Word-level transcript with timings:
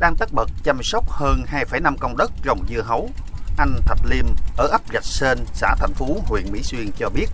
đang 0.00 0.14
tất 0.18 0.28
bật 0.32 0.50
chăm 0.64 0.78
sóc 0.82 1.04
hơn 1.08 1.42
2,5 1.46 1.96
công 2.00 2.16
đất 2.16 2.30
trồng 2.44 2.60
dưa 2.68 2.82
hấu. 2.82 3.10
Anh 3.58 3.72
Thạch 3.86 3.98
Liêm 4.10 4.24
ở 4.56 4.66
ấp 4.66 4.80
Rạch 4.92 5.04
Sên, 5.04 5.38
xã 5.54 5.74
Thành 5.78 5.92
Phú, 5.94 6.22
huyện 6.24 6.44
Mỹ 6.52 6.62
Xuyên 6.62 6.90
cho 6.98 7.08
biết, 7.10 7.26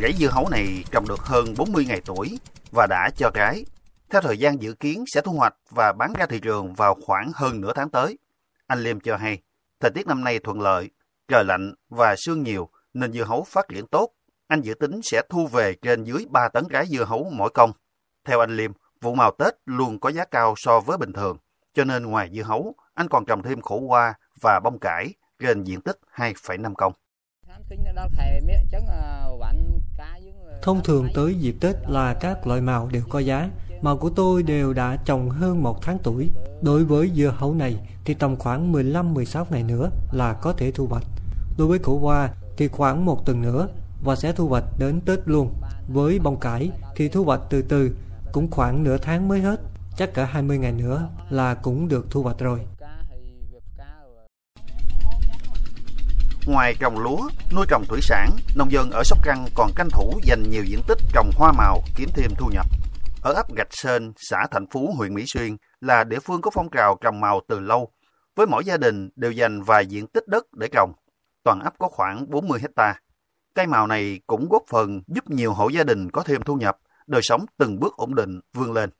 rẫy 0.00 0.12
dưa 0.12 0.28
hấu 0.30 0.48
này 0.48 0.84
trồng 0.90 1.08
được 1.08 1.20
hơn 1.20 1.54
40 1.58 1.84
ngày 1.84 2.00
tuổi 2.04 2.38
và 2.72 2.86
đã 2.86 3.10
cho 3.16 3.30
trái. 3.34 3.64
Theo 4.10 4.20
thời 4.20 4.38
gian 4.38 4.62
dự 4.62 4.72
kiến 4.72 5.04
sẽ 5.06 5.20
thu 5.20 5.32
hoạch 5.32 5.54
và 5.70 5.92
bán 5.92 6.12
ra 6.12 6.26
thị 6.26 6.40
trường 6.40 6.74
vào 6.74 6.94
khoảng 7.06 7.32
hơn 7.34 7.60
nửa 7.60 7.72
tháng 7.74 7.90
tới. 7.90 8.18
Anh 8.66 8.80
Liêm 8.80 9.00
cho 9.00 9.16
hay, 9.16 9.38
thời 9.80 9.90
tiết 9.90 10.06
năm 10.06 10.24
nay 10.24 10.38
thuận 10.38 10.60
lợi, 10.60 10.90
trời 11.28 11.44
lạnh 11.44 11.74
và 11.88 12.14
sương 12.16 12.42
nhiều 12.42 12.68
nên 12.94 13.12
dưa 13.12 13.24
hấu 13.24 13.44
phát 13.44 13.68
triển 13.68 13.86
tốt. 13.86 14.10
Anh 14.48 14.60
dự 14.60 14.74
tính 14.74 15.00
sẽ 15.02 15.22
thu 15.30 15.46
về 15.46 15.74
trên 15.82 16.04
dưới 16.04 16.26
3 16.30 16.48
tấn 16.48 16.64
trái 16.70 16.86
dưa 16.86 17.04
hấu 17.04 17.30
mỗi 17.32 17.50
công. 17.54 17.72
Theo 18.24 18.40
anh 18.40 18.56
Liêm, 18.56 18.72
vụ 19.00 19.14
màu 19.14 19.32
Tết 19.38 19.54
luôn 19.66 20.00
có 20.00 20.08
giá 20.08 20.24
cao 20.24 20.54
so 20.56 20.80
với 20.80 20.98
bình 20.98 21.12
thường, 21.12 21.38
cho 21.74 21.84
nên 21.84 22.06
ngoài 22.06 22.30
dưa 22.34 22.42
hấu, 22.42 22.74
anh 22.94 23.08
còn 23.08 23.24
trồng 23.24 23.42
thêm 23.42 23.60
khổ 23.60 23.76
qua 23.76 24.14
và 24.42 24.60
bông 24.64 24.78
cải 24.78 25.14
trên 25.42 25.64
diện 25.64 25.80
tích 25.80 26.00
2,5 26.14 26.74
công. 26.74 26.92
Thông 30.62 30.82
thường 30.84 31.08
tới 31.14 31.34
dịp 31.34 31.54
Tết 31.60 31.76
là 31.88 32.14
các 32.14 32.46
loại 32.46 32.60
màu 32.60 32.88
đều 32.92 33.02
có 33.08 33.18
giá. 33.18 33.50
Màu 33.82 33.96
của 33.96 34.10
tôi 34.10 34.42
đều 34.42 34.72
đã 34.72 34.96
trồng 35.04 35.30
hơn 35.30 35.62
một 35.62 35.82
tháng 35.82 35.98
tuổi. 36.02 36.30
Đối 36.62 36.84
với 36.84 37.10
dưa 37.14 37.34
hấu 37.36 37.54
này 37.54 37.76
thì 38.04 38.14
tầm 38.14 38.36
khoảng 38.36 38.72
15-16 38.72 39.44
ngày 39.50 39.62
nữa 39.62 39.90
là 40.12 40.32
có 40.32 40.52
thể 40.52 40.72
thu 40.72 40.86
hoạch. 40.86 41.04
Đối 41.58 41.68
với 41.68 41.78
khổ 41.78 41.98
qua 42.02 42.30
thì 42.56 42.68
khoảng 42.68 43.04
một 43.04 43.26
tuần 43.26 43.42
nữa 43.42 43.68
và 44.04 44.16
sẽ 44.16 44.32
thu 44.32 44.48
hoạch 44.48 44.64
đến 44.78 45.00
Tết 45.00 45.18
luôn. 45.24 45.54
Với 45.88 46.18
bông 46.18 46.40
cải 46.40 46.70
thì 46.96 47.08
thu 47.08 47.24
hoạch 47.24 47.40
từ 47.50 47.62
từ, 47.62 47.96
cũng 48.32 48.50
khoảng 48.50 48.84
nửa 48.84 48.98
tháng 48.98 49.28
mới 49.28 49.40
hết. 49.40 49.60
Chắc 50.00 50.14
cả 50.14 50.24
20 50.24 50.58
ngày 50.58 50.72
nữa 50.72 51.08
là 51.30 51.54
cũng 51.54 51.88
được 51.88 52.06
thu 52.10 52.22
hoạch 52.22 52.38
rồi. 52.38 52.60
Ngoài 56.46 56.74
trồng 56.80 56.98
lúa, 56.98 57.28
nuôi 57.54 57.66
trồng 57.68 57.84
thủy 57.88 58.00
sản, 58.02 58.30
nông 58.56 58.72
dân 58.72 58.90
ở 58.90 59.02
Sóc 59.04 59.18
Trăng 59.24 59.46
còn 59.54 59.70
tranh 59.76 59.88
thủ 59.92 60.20
dành 60.22 60.42
nhiều 60.50 60.64
diện 60.64 60.80
tích 60.88 60.98
trồng 61.12 61.30
hoa 61.36 61.52
màu 61.52 61.82
kiếm 61.96 62.08
thêm 62.14 62.30
thu 62.38 62.50
nhập. 62.52 62.66
Ở 63.22 63.32
ấp 63.32 63.54
Gạch 63.56 63.68
Sơn, 63.70 64.12
xã 64.16 64.46
Thạnh 64.50 64.66
Phú, 64.72 64.94
huyện 64.96 65.14
Mỹ 65.14 65.24
Xuyên 65.26 65.56
là 65.80 66.04
địa 66.04 66.20
phương 66.20 66.40
có 66.40 66.50
phong 66.54 66.70
trào 66.70 66.98
trồng 67.00 67.20
màu 67.20 67.40
từ 67.48 67.60
lâu, 67.60 67.92
với 68.36 68.46
mỗi 68.46 68.64
gia 68.64 68.76
đình 68.76 69.10
đều 69.16 69.32
dành 69.32 69.62
vài 69.62 69.86
diện 69.86 70.06
tích 70.06 70.28
đất 70.28 70.46
để 70.52 70.68
trồng. 70.72 70.92
Toàn 71.42 71.60
ấp 71.60 71.74
có 71.78 71.88
khoảng 71.88 72.30
40 72.30 72.60
hecta. 72.60 72.94
Cây 73.54 73.66
màu 73.66 73.86
này 73.86 74.20
cũng 74.26 74.48
góp 74.48 74.62
phần 74.70 75.02
giúp 75.06 75.30
nhiều 75.30 75.52
hộ 75.52 75.68
gia 75.68 75.84
đình 75.84 76.10
có 76.10 76.22
thêm 76.22 76.42
thu 76.42 76.56
nhập, 76.56 76.78
đời 77.06 77.22
sống 77.22 77.44
từng 77.58 77.80
bước 77.80 77.96
ổn 77.96 78.14
định, 78.14 78.40
vươn 78.54 78.72
lên. 78.72 78.90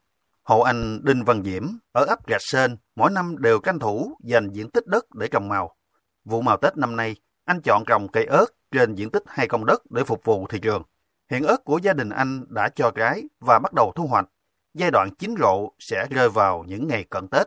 Hộ 0.43 0.61
anh 0.61 1.05
Đinh 1.05 1.25
Văn 1.25 1.43
Diễm 1.45 1.67
ở 1.93 2.05
ấp 2.05 2.27
Gạch 2.27 2.43
Sơn 2.43 2.77
mỗi 2.97 3.11
năm 3.11 3.37
đều 3.39 3.59
tranh 3.61 3.79
thủ 3.79 4.17
dành 4.25 4.51
diện 4.53 4.71
tích 4.71 4.87
đất 4.87 5.15
để 5.15 5.29
trồng 5.29 5.49
màu. 5.49 5.77
Vụ 6.25 6.43
màu 6.43 6.57
Tết 6.57 6.77
năm 6.77 6.97
nay, 6.97 7.17
anh 7.45 7.61
chọn 7.61 7.85
trồng 7.87 8.09
cây 8.09 8.25
ớt 8.25 8.47
trên 8.71 8.95
diện 8.95 9.11
tích 9.11 9.23
hai 9.27 9.49
công 9.49 9.67
đất 9.67 9.83
để 9.91 10.05
phục 10.05 10.25
vụ 10.25 10.47
thị 10.47 10.59
trường. 10.59 10.83
Hiện 11.31 11.45
ớt 11.45 11.65
của 11.65 11.79
gia 11.79 11.93
đình 11.93 12.11
anh 12.11 12.45
đã 12.49 12.69
cho 12.69 12.91
trái 12.91 13.23
và 13.41 13.59
bắt 13.59 13.73
đầu 13.73 13.93
thu 13.97 14.07
hoạch. 14.07 14.27
Giai 14.75 14.91
đoạn 14.91 15.15
chín 15.19 15.35
rộ 15.41 15.73
sẽ 15.79 16.07
rơi 16.11 16.29
vào 16.29 16.65
những 16.69 16.89
ngày 16.89 17.05
cận 17.11 17.29
Tết. 17.29 17.47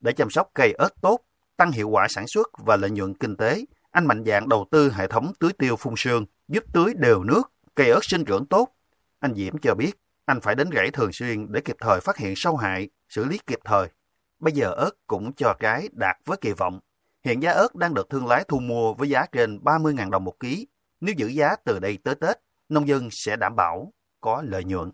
Để 0.00 0.12
chăm 0.12 0.30
sóc 0.30 0.50
cây 0.54 0.72
ớt 0.72 1.00
tốt, 1.00 1.20
tăng 1.56 1.72
hiệu 1.72 1.88
quả 1.88 2.06
sản 2.08 2.24
xuất 2.26 2.50
và 2.58 2.76
lợi 2.76 2.90
nhuận 2.90 3.14
kinh 3.14 3.36
tế, 3.36 3.64
anh 3.90 4.06
mạnh 4.06 4.24
dạn 4.26 4.48
đầu 4.48 4.66
tư 4.70 4.92
hệ 4.92 5.06
thống 5.06 5.32
tưới 5.40 5.52
tiêu 5.52 5.76
phun 5.76 5.94
sương, 5.96 6.26
giúp 6.48 6.64
tưới 6.72 6.94
đều 6.96 7.24
nước, 7.24 7.42
cây 7.74 7.90
ớt 7.90 8.00
sinh 8.02 8.24
trưởng 8.24 8.46
tốt. 8.46 8.68
Anh 9.20 9.34
Diễm 9.34 9.58
cho 9.58 9.74
biết, 9.74 9.92
anh 10.26 10.40
phải 10.40 10.54
đến 10.54 10.70
gãy 10.70 10.90
thường 10.90 11.12
xuyên 11.12 11.52
để 11.52 11.60
kịp 11.60 11.76
thời 11.80 12.00
phát 12.00 12.16
hiện 12.16 12.36
sâu 12.36 12.56
hại, 12.56 12.88
xử 13.08 13.24
lý 13.24 13.38
kịp 13.46 13.58
thời. 13.64 13.88
Bây 14.38 14.52
giờ 14.52 14.70
ớt 14.70 14.90
cũng 15.06 15.32
cho 15.32 15.54
cái 15.60 15.88
đạt 15.92 16.16
với 16.24 16.36
kỳ 16.40 16.52
vọng. 16.52 16.80
Hiện 17.24 17.42
giá 17.42 17.50
ớt 17.50 17.74
đang 17.74 17.94
được 17.94 18.10
thương 18.10 18.26
lái 18.26 18.44
thu 18.48 18.58
mua 18.58 18.94
với 18.94 19.08
giá 19.08 19.26
trên 19.32 19.58
30.000 19.58 20.10
đồng 20.10 20.24
một 20.24 20.40
ký. 20.40 20.66
Nếu 21.00 21.14
giữ 21.18 21.26
giá 21.26 21.56
từ 21.64 21.78
đây 21.78 21.98
tới 22.04 22.14
Tết, 22.14 22.36
nông 22.68 22.88
dân 22.88 23.08
sẽ 23.10 23.36
đảm 23.36 23.56
bảo 23.56 23.92
có 24.20 24.42
lợi 24.46 24.64
nhuận. 24.64 24.90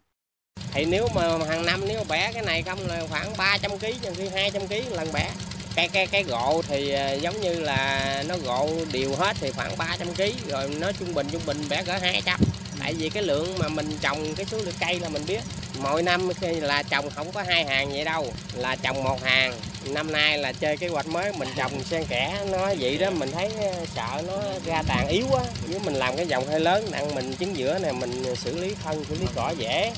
Thì 0.73 0.85
nếu 0.85 1.09
mà 1.15 1.39
hàng 1.49 1.67
năm 1.67 1.81
nếu 1.89 1.99
mà 1.99 2.05
bẻ 2.09 2.33
cái 2.33 2.43
này 2.43 2.63
không 2.63 2.79
là 2.87 3.07
khoảng 3.11 3.37
300 3.39 3.71
kg, 3.79 3.87
trong 4.03 4.15
khi 4.15 4.29
200 4.29 4.63
kg 4.67 4.75
lần 4.91 5.09
bẻ. 5.15 5.33
Cái 5.75 5.89
cái 5.89 6.07
cái 6.07 6.23
gộ 6.23 6.63
thì 6.69 6.91
à, 6.91 7.13
giống 7.13 7.41
như 7.41 7.61
là 7.61 8.25
nó 8.29 8.35
gộ 8.45 8.71
đều 8.93 9.15
hết 9.15 9.37
thì 9.41 9.51
khoảng 9.51 9.79
300 9.79 10.09
kg 10.17 10.23
rồi 10.49 10.77
nó 10.81 10.93
trung 10.93 11.15
bình 11.15 11.27
trung 11.33 11.43
bình 11.47 11.57
bẻ 11.71 11.83
cỡ 11.85 11.99
200. 11.99 12.41
Tại 12.83 12.95
vì 12.99 13.09
cái 13.09 13.23
lượng 13.23 13.49
mà 13.59 13.69
mình 13.69 13.87
trồng 14.01 14.19
cái 14.37 14.47
số 14.47 14.59
lượng 14.59 14.75
cây 14.81 15.01
là 15.01 15.09
mình 15.09 15.23
biết. 15.29 15.41
Mỗi 15.83 16.03
năm 16.03 16.29
là 16.61 16.83
trồng 16.83 17.11
không 17.11 17.33
có 17.33 17.43
hai 17.43 17.65
hàng 17.65 17.89
vậy 17.91 18.05
đâu, 18.05 18.27
là 18.55 18.77
trồng 18.77 19.03
một 19.03 19.23
hàng. 19.23 19.53
Năm 19.91 20.13
nay 20.13 20.39
là 20.39 20.53
chơi 20.53 20.77
cái 20.77 20.89
hoạch 20.89 21.07
mới 21.07 21.33
mình 21.39 21.49
trồng 21.57 21.81
xen 21.81 22.05
kẽ 22.09 22.45
nó 22.51 22.75
vậy 22.79 22.99
đó 22.99 23.11
mình 23.11 23.31
thấy 23.33 23.53
ờ, 23.57 23.87
sợ 23.87 24.23
nó 24.27 24.39
ra 24.65 24.83
tàn 24.89 25.09
yếu 25.09 25.27
quá 25.31 25.43
Nếu 25.69 25.81
mình 25.85 25.95
làm 25.95 26.17
cái 26.17 26.27
dòng 26.27 26.47
hơi 26.47 26.61
lớn 26.61 26.85
nặng 26.91 27.15
mình 27.15 27.35
trứng 27.39 27.57
giữa 27.57 27.79
này 27.79 27.93
mình 27.93 28.23
ờ, 28.27 28.35
xử 28.35 28.59
lý 28.61 28.75
phân, 28.75 29.05
xử 29.05 29.15
lý 29.15 29.27
cỏ 29.35 29.51
dễ. 29.59 29.93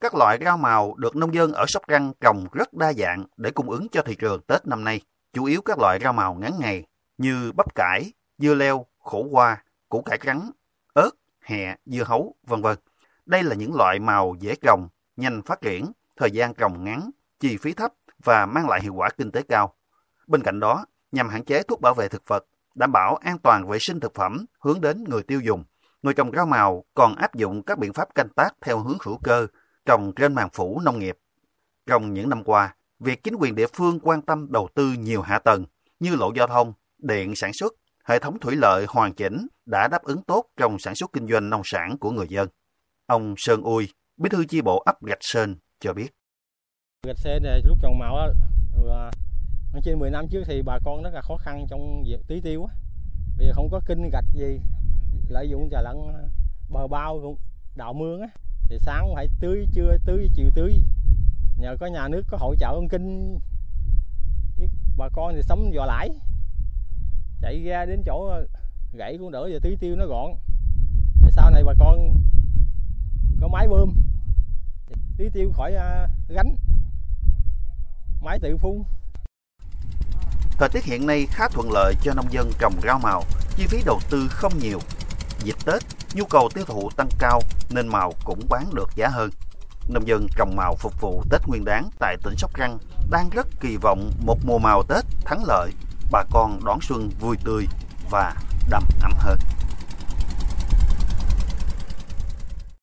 Các 0.00 0.14
loại 0.14 0.38
rau 0.44 0.56
màu 0.56 0.94
được 0.94 1.16
nông 1.16 1.34
dân 1.34 1.52
ở 1.52 1.64
Sóc 1.68 1.82
Trăng 1.88 2.12
trồng 2.20 2.46
rất 2.52 2.74
đa 2.74 2.92
dạng 2.92 3.24
để 3.36 3.50
cung 3.50 3.70
ứng 3.70 3.88
cho 3.92 4.02
thị 4.02 4.14
trường 4.18 4.40
Tết 4.46 4.66
năm 4.66 4.84
nay. 4.84 5.00
Chủ 5.32 5.44
yếu 5.44 5.62
các 5.62 5.78
loại 5.78 5.98
rau 6.02 6.12
màu 6.12 6.34
ngắn 6.34 6.52
ngày 6.60 6.82
như 7.18 7.52
bắp 7.56 7.74
cải, 7.74 8.12
dưa 8.38 8.54
leo, 8.54 8.86
khổ 8.98 9.26
qua, 9.30 9.62
củ 9.88 10.02
cải 10.02 10.18
trắng, 10.24 10.50
hẹ, 11.46 11.76
dưa 11.86 12.02
hấu, 12.04 12.34
vân 12.46 12.62
vân. 12.62 12.78
Đây 13.26 13.42
là 13.42 13.54
những 13.54 13.74
loại 13.74 13.98
màu 13.98 14.34
dễ 14.40 14.54
trồng, 14.62 14.88
nhanh 15.16 15.42
phát 15.42 15.60
triển, 15.60 15.92
thời 16.16 16.30
gian 16.30 16.54
trồng 16.54 16.84
ngắn, 16.84 17.10
chi 17.40 17.56
phí 17.56 17.72
thấp 17.72 17.92
và 18.24 18.46
mang 18.46 18.68
lại 18.68 18.80
hiệu 18.82 18.94
quả 18.94 19.08
kinh 19.18 19.30
tế 19.30 19.42
cao. 19.42 19.74
Bên 20.26 20.42
cạnh 20.42 20.60
đó, 20.60 20.84
nhằm 21.12 21.28
hạn 21.28 21.44
chế 21.44 21.62
thuốc 21.62 21.80
bảo 21.80 21.94
vệ 21.94 22.08
thực 22.08 22.22
vật, 22.26 22.46
đảm 22.74 22.92
bảo 22.92 23.16
an 23.16 23.38
toàn 23.38 23.68
vệ 23.68 23.78
sinh 23.80 24.00
thực 24.00 24.14
phẩm 24.14 24.46
hướng 24.60 24.80
đến 24.80 25.04
người 25.08 25.22
tiêu 25.22 25.40
dùng, 25.40 25.64
người 26.02 26.14
trồng 26.14 26.32
rau 26.32 26.46
màu 26.46 26.84
còn 26.94 27.14
áp 27.16 27.34
dụng 27.34 27.62
các 27.62 27.78
biện 27.78 27.92
pháp 27.92 28.14
canh 28.14 28.28
tác 28.28 28.54
theo 28.60 28.78
hướng 28.78 28.98
hữu 29.00 29.18
cơ, 29.24 29.46
trồng 29.84 30.12
trên 30.16 30.34
màng 30.34 30.48
phủ 30.52 30.80
nông 30.84 30.98
nghiệp. 30.98 31.18
Trong 31.86 32.12
những 32.12 32.28
năm 32.28 32.44
qua, 32.44 32.74
việc 32.98 33.22
chính 33.24 33.34
quyền 33.34 33.54
địa 33.54 33.66
phương 33.72 34.00
quan 34.00 34.22
tâm 34.22 34.46
đầu 34.50 34.68
tư 34.74 34.92
nhiều 34.98 35.22
hạ 35.22 35.38
tầng 35.38 35.64
như 36.00 36.16
lộ 36.16 36.32
giao 36.36 36.46
thông, 36.46 36.72
điện 36.98 37.36
sản 37.36 37.52
xuất, 37.52 37.74
hệ 38.08 38.18
thống 38.18 38.38
thủy 38.40 38.56
lợi 38.56 38.86
hoàn 38.88 39.14
chỉnh 39.14 39.46
đã 39.66 39.88
đáp 39.88 40.02
ứng 40.02 40.22
tốt 40.22 40.44
trong 40.56 40.78
sản 40.78 40.94
xuất 40.94 41.10
kinh 41.12 41.28
doanh 41.28 41.50
nông 41.50 41.62
sản 41.64 41.98
của 42.00 42.10
người 42.10 42.26
dân. 42.28 42.48
Ông 43.06 43.34
Sơn 43.36 43.62
Ui, 43.62 43.88
bí 44.16 44.28
thư 44.30 44.44
chi 44.48 44.60
bộ 44.62 44.78
ấp 44.78 45.02
Gạch 45.02 45.18
Sơn 45.20 45.56
cho 45.80 45.92
biết. 45.92 46.08
Gạch 47.06 47.18
Sơn 47.18 47.42
này 47.42 47.60
lúc 47.64 47.78
trồng 47.82 47.98
màu 47.98 48.16
á, 48.16 48.26
à, 48.90 49.10
trên 49.84 49.98
10 49.98 50.10
năm 50.10 50.26
trước 50.30 50.42
thì 50.46 50.62
bà 50.62 50.78
con 50.84 51.02
rất 51.02 51.10
là 51.14 51.22
khó 51.22 51.36
khăn 51.36 51.66
trong 51.70 52.02
việc 52.06 52.20
tưới 52.28 52.40
tiêu 52.44 52.64
á. 52.64 52.74
Bây 53.38 53.46
giờ 53.46 53.52
không 53.54 53.68
có 53.70 53.80
kinh 53.86 54.10
gạch 54.12 54.24
gì, 54.34 54.60
lợi 55.28 55.48
dụng 55.50 55.68
trà 55.70 55.82
lẫn 55.82 56.08
à, 56.08 56.22
bờ 56.68 56.86
bao 56.86 57.36
đạo 57.74 57.92
mương 57.92 58.20
á 58.20 58.28
thì 58.68 58.78
sáng 58.78 59.12
phải 59.14 59.28
tưới 59.40 59.66
trưa 59.72 59.96
tưới 60.04 60.28
chiều 60.34 60.50
tưới 60.54 60.72
nhờ 61.58 61.76
có 61.80 61.86
nhà 61.86 62.08
nước 62.08 62.22
có 62.28 62.36
hỗ 62.40 62.54
trợ 62.54 62.66
ông 62.66 62.88
kinh 62.88 63.38
bà 64.96 65.08
con 65.12 65.34
thì 65.34 65.42
sống 65.42 65.70
dò 65.74 65.86
lãi 65.86 66.08
chạy 67.40 67.64
ra 67.64 67.84
đến 67.84 68.02
chỗ 68.06 68.32
gãy 68.92 69.16
cũng 69.18 69.30
đỡ 69.30 69.48
giờ 69.52 69.58
tưới 69.62 69.76
tiêu 69.80 69.96
nó 69.96 70.06
gọn 70.06 70.30
thì 71.20 71.30
sau 71.30 71.50
này 71.50 71.64
bà 71.64 71.72
con 71.78 72.14
có 73.40 73.48
máy 73.48 73.68
bơm 73.68 73.92
tưới 75.18 75.30
tiêu 75.32 75.52
khỏi 75.56 75.74
à, 75.74 76.08
gánh 76.28 76.56
máy 78.22 78.38
tự 78.42 78.56
phun 78.56 78.82
Thời 80.58 80.68
tiết 80.68 80.84
hiện 80.84 81.06
nay 81.06 81.26
khá 81.30 81.48
thuận 81.48 81.72
lợi 81.72 81.94
cho 82.02 82.14
nông 82.14 82.32
dân 82.32 82.50
trồng 82.58 82.72
rau 82.82 82.98
màu, 82.98 83.22
chi 83.56 83.66
phí 83.66 83.82
đầu 83.86 84.00
tư 84.10 84.28
không 84.30 84.58
nhiều. 84.58 84.78
Dịp 85.42 85.54
Tết, 85.66 85.82
nhu 86.14 86.24
cầu 86.24 86.48
tiêu 86.54 86.64
thụ 86.64 86.90
tăng 86.96 87.08
cao 87.18 87.40
nên 87.70 87.88
màu 87.88 88.12
cũng 88.24 88.40
bán 88.48 88.74
được 88.74 88.88
giá 88.96 89.08
hơn. 89.08 89.30
Nông 89.88 90.08
dân 90.08 90.26
trồng 90.36 90.56
màu 90.56 90.76
phục 90.76 91.00
vụ 91.00 91.22
Tết 91.30 91.40
Nguyên 91.46 91.64
đán 91.64 91.90
tại 91.98 92.16
tỉnh 92.22 92.34
Sóc 92.36 92.50
Trăng 92.58 92.78
đang 93.10 93.30
rất 93.30 93.46
kỳ 93.60 93.76
vọng 93.76 94.10
một 94.26 94.38
mùa 94.44 94.58
màu 94.58 94.82
Tết 94.82 95.04
thắng 95.24 95.44
lợi, 95.44 95.70
bà 96.10 96.24
con 96.30 96.64
đón 96.64 96.78
xuân 96.82 97.10
vui 97.20 97.36
tươi 97.44 97.66
và 98.10 98.34
đầm 98.70 98.84
ấm 99.02 99.12
hơn. 99.16 99.38